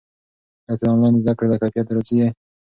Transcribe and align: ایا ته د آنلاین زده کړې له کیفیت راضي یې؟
ایا 0.67 0.73
ته 0.79 0.83
د 0.87 0.89
آنلاین 0.93 1.15
زده 1.23 1.33
کړې 1.37 1.47
له 1.51 1.57
کیفیت 1.61 1.87
راضي 1.95 2.15
یې؟ 2.19 2.27